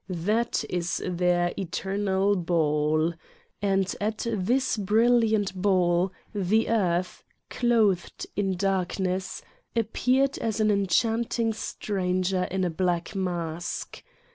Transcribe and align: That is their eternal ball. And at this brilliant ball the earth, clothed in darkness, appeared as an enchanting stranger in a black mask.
That 0.09 0.63
is 0.67 1.03
their 1.07 1.53
eternal 1.59 2.35
ball. 2.35 3.13
And 3.61 3.95
at 4.01 4.25
this 4.31 4.75
brilliant 4.75 5.53
ball 5.53 6.11
the 6.33 6.69
earth, 6.69 7.23
clothed 7.51 8.25
in 8.35 8.55
darkness, 8.57 9.43
appeared 9.75 10.39
as 10.39 10.59
an 10.59 10.71
enchanting 10.71 11.53
stranger 11.53 12.45
in 12.45 12.63
a 12.63 12.71
black 12.71 13.13
mask. 13.15 14.01